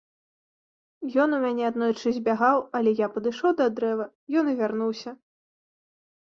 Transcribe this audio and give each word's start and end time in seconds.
Ён 1.23 1.29
у 1.37 1.41
мяне 1.43 1.63
аднойчы 1.71 2.13
збягаў, 2.17 2.57
але 2.79 2.91
я 3.05 3.11
падышоў 3.19 3.51
да 3.61 3.67
дрэва, 3.81 4.07
ён 4.43 4.51
і 4.55 4.57
вярнуўся. 4.63 5.11